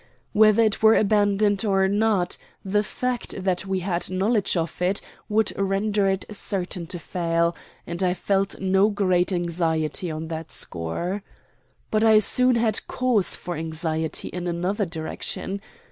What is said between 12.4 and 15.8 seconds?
had cause for anxiety in another direction.